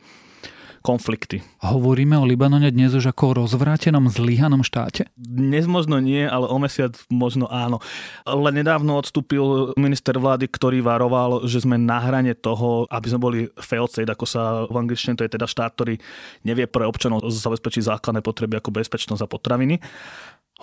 konflikty. 0.87 1.43
Hovoríme 1.59 2.15
o 2.15 2.23
Libanone 2.23 2.71
dnes 2.71 2.95
už 2.95 3.11
ako 3.11 3.23
o 3.27 3.33
rozvrátenom, 3.43 4.07
zlyhanom 4.07 4.63
štáte? 4.63 5.11
Dnes 5.19 5.67
možno 5.67 5.99
nie, 5.99 6.23
ale 6.23 6.47
o 6.47 6.55
mesiac 6.55 6.95
možno 7.11 7.51
áno. 7.51 7.83
Len 8.23 8.63
nedávno 8.63 8.95
odstúpil 8.95 9.75
minister 9.75 10.15
vlády, 10.15 10.47
ktorý 10.47 10.79
varoval, 10.79 11.43
že 11.43 11.67
sme 11.67 11.75
na 11.75 11.99
hrane 11.99 12.31
toho, 12.39 12.87
aby 12.87 13.07
sme 13.11 13.19
boli 13.19 13.39
failed 13.59 13.91
state, 13.91 14.07
ako 14.07 14.23
sa 14.23 14.63
v 14.71 14.79
angličtine, 14.79 15.19
to 15.19 15.27
je 15.27 15.35
teda 15.35 15.43
štát, 15.43 15.75
ktorý 15.75 15.99
nevie 16.47 16.71
pre 16.71 16.87
občanov 16.87 17.27
zabezpečiť 17.27 17.91
základné 17.91 18.23
potreby 18.23 18.63
ako 18.63 18.71
bezpečnosť 18.71 19.27
a 19.27 19.27
potraviny. 19.27 19.83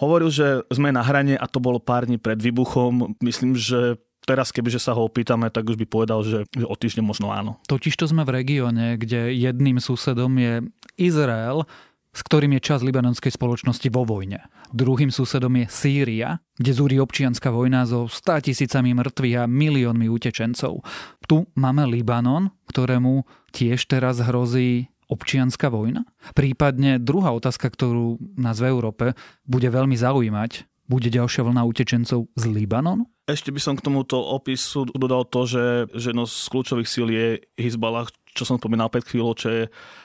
Hovoril, 0.00 0.32
že 0.32 0.64
sme 0.72 0.88
na 0.88 1.04
hrane 1.04 1.36
a 1.36 1.44
to 1.46 1.60
bolo 1.60 1.78
pár 1.78 2.08
dní 2.08 2.16
pred 2.16 2.40
výbuchom. 2.40 3.14
Myslím, 3.20 3.54
že 3.54 4.00
teraz 4.24 4.50
kebyže 4.50 4.80
sa 4.80 4.96
ho 4.96 5.04
opýtame, 5.04 5.52
tak 5.52 5.68
už 5.68 5.76
by 5.80 5.86
povedal, 5.86 6.24
že, 6.24 6.48
že 6.50 6.64
o 6.64 6.74
týždeň 6.74 7.04
možno 7.04 7.30
áno. 7.30 7.60
Totiž 7.68 7.94
to 7.94 8.08
sme 8.08 8.24
v 8.24 8.34
regióne, 8.42 8.96
kde 8.96 9.32
jedným 9.36 9.78
susedom 9.78 10.32
je 10.40 10.54
Izrael, 10.96 11.68
s 12.14 12.20
ktorým 12.22 12.54
je 12.56 12.62
čas 12.62 12.80
libanonskej 12.80 13.34
spoločnosti 13.34 13.90
vo 13.90 14.06
vojne. 14.06 14.46
Druhým 14.70 15.10
susedom 15.10 15.50
je 15.58 15.66
Sýria, 15.66 16.38
kde 16.54 16.72
zúri 16.72 16.96
občianská 17.02 17.50
vojna 17.50 17.84
so 17.90 18.06
100 18.06 18.50
tisícami 18.50 18.94
mŕtvych 18.94 19.36
a 19.42 19.50
miliónmi 19.50 20.06
utečencov. 20.06 20.86
Tu 21.26 21.36
máme 21.58 21.90
Libanon, 21.90 22.54
ktorému 22.70 23.26
tiež 23.50 23.82
teraz 23.90 24.22
hrozí 24.22 24.94
občianská 25.10 25.68
vojna? 25.68 26.06
Prípadne 26.38 27.02
druhá 27.02 27.34
otázka, 27.34 27.66
ktorú 27.66 28.22
nás 28.38 28.62
v 28.62 28.70
Európe 28.70 29.18
bude 29.42 29.66
veľmi 29.66 29.98
zaujímať, 29.98 30.73
bude 30.84 31.08
ďalšia 31.08 31.44
vlna 31.44 31.62
utečencov 31.64 32.28
z 32.36 32.44
Libanonu? 32.48 33.08
Ešte 33.24 33.48
by 33.48 33.60
som 33.60 33.74
k 33.74 33.84
tomuto 33.84 34.20
opisu 34.20 34.84
dodal 34.92 35.24
to, 35.24 35.48
že, 35.48 35.88
že 35.96 36.12
jedno 36.12 36.28
z 36.28 36.44
kľúčových 36.52 36.88
síl 36.88 37.08
je 37.08 37.40
Hezbollah, 37.56 38.12
čo 38.36 38.44
som 38.44 38.60
spomínal 38.60 38.92
pred 38.92 39.00
chvíľou, 39.00 39.32
čo 39.32 39.48
je 39.48 39.62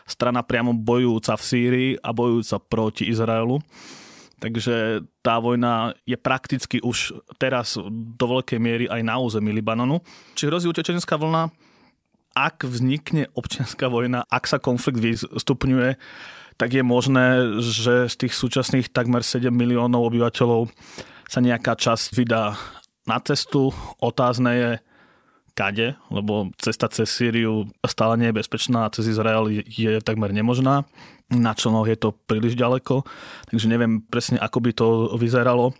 strana 0.07 0.39
priamo 0.39 0.71
bojujúca 0.71 1.36
v 1.36 1.43
Sýrii 1.43 1.91
a 2.00 2.15
bojujúca 2.15 2.63
proti 2.63 3.12
Izraelu. 3.12 3.59
Takže 4.39 5.03
tá 5.19 5.36
vojna 5.43 5.91
je 6.07 6.15
prakticky 6.15 6.79
už 6.79 7.19
teraz 7.36 7.75
do 7.91 8.25
veľkej 8.39 8.55
miery 8.55 8.86
aj 8.88 9.03
na 9.03 9.19
území 9.19 9.51
Libanonu. 9.51 10.00
Či 10.39 10.48
hrozí 10.48 10.71
utečenská 10.71 11.19
vlna? 11.19 11.51
Ak 12.39 12.63
vznikne 12.63 13.27
občianská 13.36 13.91
vojna, 13.91 14.24
ak 14.31 14.48
sa 14.48 14.63
konflikt 14.63 15.03
vystupňuje, 15.03 16.00
tak 16.60 16.75
je 16.75 16.84
možné, 16.84 17.56
že 17.63 18.12
z 18.12 18.16
tých 18.20 18.36
súčasných 18.36 18.92
takmer 18.92 19.24
7 19.24 19.48
miliónov 19.48 20.12
obyvateľov 20.12 20.68
sa 21.32 21.39
nejaká 21.39 21.80
časť 21.80 22.12
vydá 22.20 22.60
na 23.08 23.18
cestu. 23.24 23.72
Otázne 24.04 24.51
je, 24.51 24.72
kade, 25.56 25.96
lebo 26.12 26.51
cesta 26.60 26.92
cez 26.92 27.08
Sýriu 27.08 27.68
stále 27.88 28.20
nie 28.20 28.28
je 28.32 28.38
bezpečná 28.44 28.88
a 28.88 28.94
cez 28.96 29.08
Izrael 29.08 29.63
je, 29.63 30.04
takmer 30.04 30.36
nemožná. 30.36 30.84
Na 31.32 31.56
člnoch 31.56 31.88
je 31.88 31.96
to 32.00 32.16
príliš 32.28 32.60
ďaleko, 32.60 33.08
takže 33.48 33.68
neviem 33.72 34.04
presne, 34.04 34.39
ako 34.39 34.58
by 34.60 34.72
to 34.75 34.88
vyzeralo. 35.16 35.75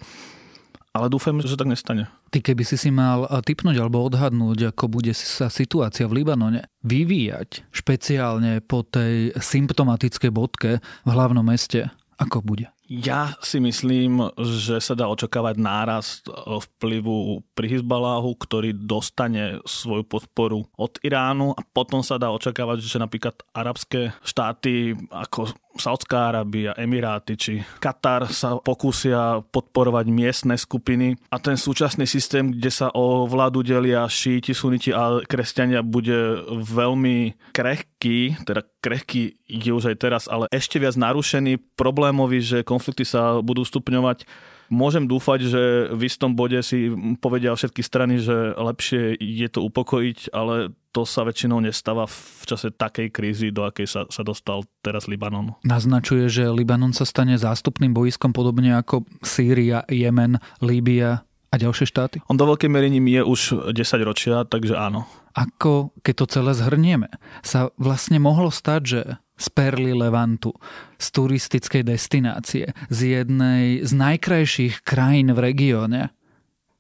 Ale 0.90 1.06
dúfam, 1.06 1.38
že 1.38 1.54
tak 1.54 1.70
nestane. 1.70 2.10
Ty 2.34 2.42
keby 2.42 2.66
si 2.66 2.74
si 2.74 2.90
mal 2.90 3.30
typnúť 3.46 3.78
alebo 3.78 4.02
odhadnúť, 4.02 4.74
ako 4.74 4.90
bude 4.90 5.14
sa 5.14 5.46
situácia 5.48 6.10
v 6.10 6.22
Libanone 6.22 6.66
vyvíjať, 6.82 7.70
špeciálne 7.70 8.66
po 8.66 8.82
tej 8.82 9.38
symptomatickej 9.38 10.32
bodke 10.34 10.82
v 10.82 11.10
hlavnom 11.10 11.46
meste, 11.46 11.94
ako 12.18 12.42
bude? 12.42 12.68
Ja 12.90 13.38
si 13.46 13.62
myslím, 13.62 14.34
že 14.42 14.82
sa 14.82 14.98
dá 14.98 15.06
očakávať 15.14 15.62
nárast 15.62 16.26
e, 16.26 16.34
vplyvu 16.58 17.46
pri 17.54 17.78
Hizbaláhu, 17.78 18.34
ktorý 18.34 18.74
dostane 18.74 19.62
svoju 19.62 20.10
podporu 20.10 20.66
od 20.74 20.98
Iránu 21.06 21.54
a 21.54 21.62
potom 21.70 22.02
sa 22.02 22.18
dá 22.18 22.34
očakávať, 22.34 22.82
že 22.82 22.98
napríklad 22.98 23.38
arabské 23.54 24.18
štáty 24.26 24.98
ako 25.14 25.54
Saudská 25.82 26.30
Arábia, 26.30 26.76
Emiráty 26.78 27.34
či 27.40 27.54
Katar 27.80 28.28
sa 28.30 28.60
pokúsia 28.60 29.42
podporovať 29.50 30.06
miestne 30.12 30.56
skupiny. 30.60 31.16
A 31.32 31.40
ten 31.40 31.56
súčasný 31.56 32.04
systém, 32.06 32.52
kde 32.52 32.72
sa 32.72 32.88
o 32.94 33.26
vládu 33.26 33.64
delia 33.64 34.04
šíti, 34.06 34.52
suniti 34.52 34.92
a 34.92 35.24
kresťania 35.24 35.82
bude 35.82 36.44
veľmi 36.52 37.34
krehký, 37.56 38.44
teda 38.44 38.62
krehký 38.84 39.40
je 39.48 39.72
už 39.72 39.92
aj 39.92 39.98
teraz, 39.98 40.24
ale 40.28 40.46
ešte 40.52 40.78
viac 40.78 41.00
narušený, 41.00 41.58
problémový, 41.76 42.44
že 42.44 42.68
konflikty 42.68 43.08
sa 43.08 43.40
budú 43.40 43.64
stupňovať. 43.64 44.28
Môžem 44.70 45.10
dúfať, 45.10 45.50
že 45.50 45.64
v 45.90 46.02
istom 46.06 46.38
bode 46.38 46.62
si 46.62 46.94
povedia 47.18 47.58
všetky 47.58 47.82
strany, 47.82 48.22
že 48.22 48.54
lepšie 48.54 49.18
je 49.18 49.48
to 49.50 49.66
upokojiť, 49.66 50.30
ale 50.30 50.78
to 50.90 51.06
sa 51.06 51.22
väčšinou 51.22 51.62
nestáva 51.62 52.10
v 52.10 52.44
čase 52.50 52.74
takej 52.74 53.14
krízy, 53.14 53.48
do 53.54 53.66
akej 53.66 53.86
sa, 53.86 54.02
sa 54.10 54.26
dostal 54.26 54.66
teraz 54.82 55.06
Libanon. 55.06 55.54
Naznačuje, 55.62 56.26
že 56.30 56.50
Libanon 56.50 56.92
sa 56.98 57.06
stane 57.06 57.38
zástupným 57.38 57.94
boiskom 57.94 58.34
podobne 58.34 58.74
ako 58.74 59.06
Sýria, 59.22 59.86
Jemen, 59.86 60.42
Líbia 60.66 61.22
a 61.50 61.56
ďalšie 61.58 61.86
štáty? 61.90 62.18
On 62.30 62.38
do 62.38 62.46
veľkej 62.46 62.70
miery 62.70 62.90
ním 62.90 63.10
je 63.10 63.22
už 63.22 63.42
10 63.74 64.02
ročia, 64.06 64.46
takže 64.46 64.78
áno. 64.78 65.06
Ako, 65.38 65.94
keď 66.02 66.14
to 66.14 66.26
celé 66.26 66.52
zhrnieme, 66.58 67.10
sa 67.46 67.70
vlastne 67.78 68.18
mohlo 68.18 68.50
stať, 68.50 68.82
že 68.82 69.02
z 69.40 69.48
perly 69.56 69.96
Levantu, 69.96 70.52
z 71.00 71.08
turistickej 71.16 71.88
destinácie, 71.88 72.76
z 72.92 73.00
jednej 73.18 73.82
z 73.88 73.92
najkrajších 73.96 74.84
krajín 74.84 75.32
v 75.32 75.40
regióne, 75.40 76.02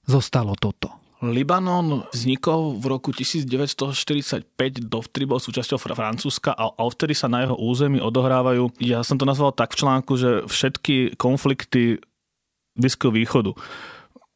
zostalo 0.03 0.57
toto. 0.59 0.99
Libanon 1.19 2.07
vznikol 2.15 2.79
v 2.79 2.85
roku 2.87 3.11
1945, 3.11 4.87
dovtedy 4.87 5.27
bol 5.27 5.43
súčasťou 5.43 5.75
Francúzska 5.75 6.55
a 6.55 6.71
vtedy 6.79 7.11
sa 7.11 7.27
na 7.27 7.43
jeho 7.43 7.59
území 7.59 7.99
odohrávajú, 7.99 8.71
ja 8.79 9.03
som 9.03 9.19
to 9.19 9.27
nazval 9.27 9.51
tak 9.51 9.75
v 9.75 9.79
článku, 9.83 10.15
že 10.15 10.47
všetky 10.47 11.19
konflikty 11.19 11.99
Blízkeho 12.79 13.11
východu. 13.11 13.51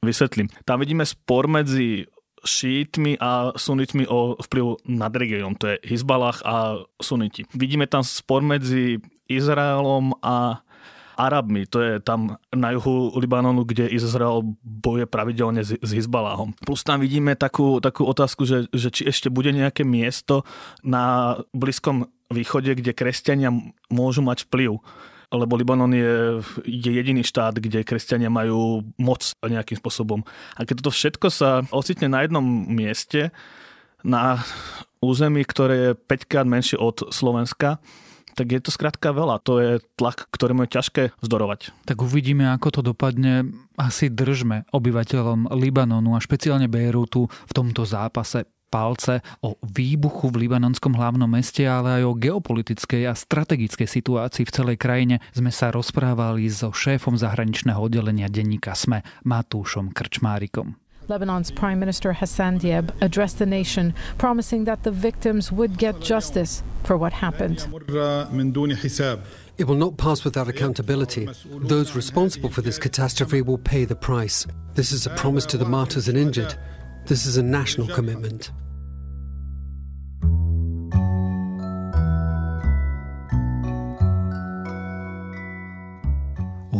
Vysvetlím. 0.03 0.51
Tam 0.67 0.83
vidíme 0.83 1.07
spor 1.07 1.47
medzi 1.47 2.03
šítmi 2.43 3.15
a 3.23 3.55
sunitmi 3.55 4.03
o 4.11 4.35
vplyv 4.35 4.83
nad 4.91 5.15
regiónom. 5.15 5.55
To 5.63 5.71
je 5.71 5.79
Hizbalách 5.87 6.43
a 6.43 6.83
suniti. 6.99 7.47
Vidíme 7.55 7.87
tam 7.87 8.03
spor 8.03 8.43
medzi 8.43 8.99
Izraelom 9.31 10.19
a 10.19 10.59
Arabmi. 11.17 11.65
To 11.70 11.79
je 11.82 11.93
tam 12.00 12.38
na 12.53 12.74
juhu 12.74 13.13
Libanonu, 13.17 13.63
kde 13.63 13.89
Izrael 13.89 14.43
boje 14.63 15.05
pravidelne 15.05 15.62
s, 15.62 15.77
s 15.77 15.89
Hizbalahom. 15.93 16.53
Plus 16.65 16.82
tam 16.82 17.01
vidíme 17.01 17.38
takú, 17.38 17.77
takú 17.79 18.05
otázku, 18.05 18.46
že, 18.46 18.70
že 18.74 18.89
či 18.89 19.05
ešte 19.08 19.29
bude 19.29 19.53
nejaké 19.53 19.86
miesto 19.86 20.48
na 20.82 21.38
Blízkom 21.53 22.10
východe, 22.34 22.74
kde 22.74 22.98
kresťania 22.98 23.53
môžu 23.93 24.25
mať 24.25 24.50
vplyv 24.50 24.82
lebo 25.34 25.58
Libanon 25.58 25.89
je, 25.89 26.46
je 26.62 26.91
jediný 26.93 27.25
štát, 27.25 27.58
kde 27.58 27.82
kresťania 27.82 28.29
majú 28.29 28.86
moc 29.01 29.34
nejakým 29.41 29.82
spôsobom. 29.82 30.22
A 30.53 30.62
keď 30.62 30.86
toto 30.86 30.93
všetko 30.93 31.27
sa 31.34 31.65
ocitne 31.74 32.05
na 32.05 32.22
jednom 32.22 32.46
mieste, 32.70 33.34
na 34.05 34.46
území, 35.01 35.41
ktoré 35.41 35.75
je 35.75 35.91
5 35.98 36.29
krát 36.29 36.46
menšie 36.48 36.77
od 36.77 37.10
Slovenska, 37.10 37.82
tak 38.33 38.51
je 38.51 38.59
to 38.61 38.69
skrátka 38.73 39.13
veľa. 39.13 39.41
To 39.45 39.61
je 39.61 39.71
tlak, 39.97 40.29
ktorému 40.33 40.65
je 40.65 40.73
ťažké 40.79 41.03
vzdorovať. 41.21 41.73
Tak 41.85 42.01
uvidíme, 42.01 42.49
ako 42.53 42.79
to 42.79 42.81
dopadne. 42.93 43.49
Asi 43.73 44.09
držme 44.09 44.69
obyvateľom 44.69 45.49
Libanonu 45.57 46.13
a 46.13 46.21
špeciálne 46.21 46.69
Beirutu 46.69 47.25
v 47.29 47.51
tomto 47.53 47.85
zápase 47.89 48.45
palce 48.73 49.21
o 49.45 49.53
výbuchu 49.61 50.33
v 50.33 50.49
libanonskom 50.49 50.97
hlavnom 50.97 51.29
meste, 51.29 51.61
ale 51.61 52.01
aj 52.01 52.03
o 52.09 52.17
geopolitickej 52.17 53.05
a 53.05 53.13
strategickej 53.13 53.85
situácii 53.85 54.49
v 54.49 54.53
celej 54.53 54.77
krajine 54.81 55.21
sme 55.29 55.53
sa 55.53 55.69
rozprávali 55.69 56.49
so 56.49 56.73
šéfom 56.73 57.13
zahraničného 57.13 57.77
oddelenia 57.77 58.33
denníka 58.33 58.73
SME 58.73 59.05
Matúšom 59.29 59.93
Krčmárikom. 59.93 60.82
Lebanon's 61.07 61.51
Prime 61.51 61.79
Minister 61.79 62.13
Hassan 62.13 62.60
Diab 62.60 62.91
addressed 63.01 63.39
the 63.39 63.45
nation, 63.45 63.93
promising 64.17 64.65
that 64.65 64.83
the 64.83 64.91
victims 64.91 65.51
would 65.51 65.77
get 65.77 66.00
justice 66.00 66.63
for 66.83 66.98
what 66.98 67.13
happened. 67.13 67.67
It 69.57 69.67
will 69.67 69.75
not 69.75 69.98
pass 69.98 70.24
without 70.24 70.48
accountability. 70.48 71.29
Those 71.45 71.95
responsible 71.95 72.50
for 72.50 72.62
this 72.62 72.79
catastrophe 72.79 73.41
will 73.41 73.60
pay 73.60 73.86
the 73.86 73.95
price. 73.95 74.48
This 74.74 74.91
is 74.91 75.05
a 75.05 75.12
promise 75.12 75.45
to 75.48 75.57
the 75.57 75.65
martyrs 75.65 76.07
and 76.07 76.17
injured. 76.17 76.55
This 77.05 77.25
is 77.25 77.38
a 77.38 77.43
national 77.43 77.88
commitment. 77.88 78.51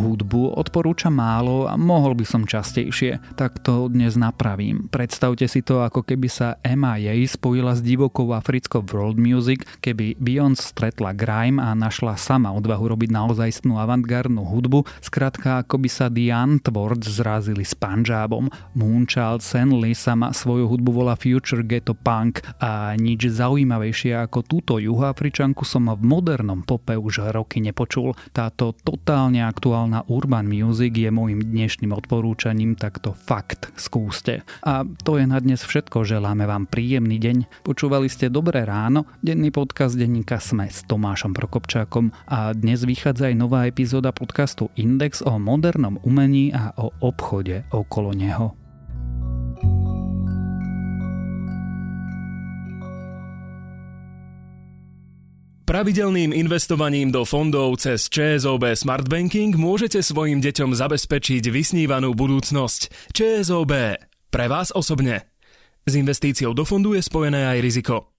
Hudbu 0.04 0.60
odporúča 0.60 1.08
málo 1.08 1.72
a 1.72 1.80
mohol 1.80 2.12
by 2.12 2.28
som 2.28 2.44
častejšie, 2.44 3.24
tak 3.40 3.64
to 3.64 3.88
dnes 3.88 4.20
napravím. 4.20 4.92
Predstavte 4.92 5.48
si 5.48 5.64
to, 5.64 5.80
ako 5.80 6.04
keby 6.04 6.28
sa 6.28 6.60
MIA 6.60 7.24
spojila 7.24 7.72
s 7.72 7.80
divokou 7.80 8.36
africkou 8.36 8.84
world 8.84 9.16
music, 9.16 9.64
keby 9.80 10.20
Beyoncé 10.20 10.76
stretla 10.76 11.16
grime 11.16 11.64
a 11.64 11.72
našla 11.72 12.20
sama 12.20 12.52
odvahu 12.52 12.92
robiť 12.92 13.16
naozajstnú 13.16 13.80
avantgardnú 13.80 14.44
hudbu, 14.44 14.84
skrátka 15.00 15.64
ako 15.64 15.80
by 15.80 15.90
sa 15.90 16.12
The 16.12 16.36
Antwoord 16.36 17.08
zrazili 17.08 17.64
s 17.64 17.72
Punjabom. 17.72 18.52
Moonchild 18.76 19.40
Senley 19.40 19.96
sama 19.96 20.36
svoju 20.36 20.68
hudbu 20.68 20.92
volá 20.92 21.16
Future 21.16 21.64
Ghetto 21.64 21.96
Punk 21.96 22.44
a 22.60 22.92
nič 23.00 23.32
zaujímavejšie 23.32 24.20
ako 24.20 24.44
túto 24.44 24.84
juhoafričanku 24.84 25.64
som 25.64 25.88
v 25.88 26.04
modernom 26.04 26.60
pope 26.68 27.00
už 27.00 27.32
roky 27.32 27.64
nepočul. 27.64 28.12
Táto 28.36 28.76
totálne 28.84 29.46
aktuálna 29.46 29.93
aktuálna 29.94 30.10
urban 30.10 30.50
music 30.50 30.98
je 30.98 31.14
môjim 31.14 31.38
dnešným 31.38 31.94
odporúčaním, 31.94 32.74
tak 32.74 32.98
to 32.98 33.14
fakt 33.14 33.70
skúste. 33.78 34.42
A 34.66 34.82
to 35.06 35.22
je 35.22 35.30
na 35.30 35.38
dnes 35.38 35.62
všetko, 35.62 36.02
želáme 36.02 36.50
vám 36.50 36.66
príjemný 36.66 37.22
deň. 37.22 37.62
Počúvali 37.62 38.10
ste 38.10 38.34
Dobré 38.34 38.66
ráno, 38.66 39.06
denný 39.22 39.54
podcast 39.54 39.94
denníka 39.94 40.42
Sme 40.42 40.66
s 40.66 40.82
Tomášom 40.90 41.38
Prokopčákom 41.38 42.10
a 42.26 42.58
dnes 42.58 42.82
vychádza 42.82 43.30
aj 43.30 43.36
nová 43.38 43.70
epizóda 43.70 44.10
podcastu 44.10 44.74
Index 44.74 45.22
o 45.22 45.38
modernom 45.38 46.02
umení 46.02 46.50
a 46.50 46.74
o 46.74 46.90
obchode 47.06 47.70
okolo 47.70 48.18
neho. 48.18 48.63
Pravidelným 55.74 56.38
investovaním 56.38 57.10
do 57.10 57.26
fondov 57.26 57.82
cez 57.82 58.06
ČSOB 58.06 58.78
Smart 58.78 59.10
Banking 59.10 59.58
môžete 59.58 60.06
svojim 60.06 60.38
deťom 60.38 60.70
zabezpečiť 60.70 61.50
vysnívanú 61.50 62.14
budúcnosť. 62.14 63.10
ČSOB. 63.10 63.98
Pre 64.30 64.46
vás 64.46 64.70
osobne. 64.70 65.26
S 65.82 65.98
investíciou 65.98 66.54
do 66.54 66.62
fondu 66.62 66.94
je 66.94 67.02
spojené 67.02 67.50
aj 67.50 67.58
riziko. 67.66 68.13